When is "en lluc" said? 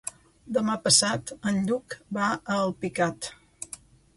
1.51-1.99